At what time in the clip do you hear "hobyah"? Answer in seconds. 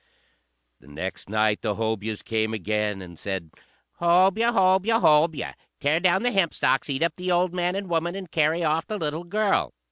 3.99-4.51, 4.51-4.99, 4.99-5.53